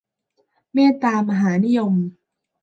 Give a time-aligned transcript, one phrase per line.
[0.73, 1.93] เมตตามหานิยม